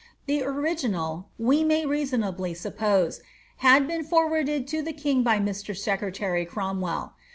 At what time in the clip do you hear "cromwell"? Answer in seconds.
6.43-7.13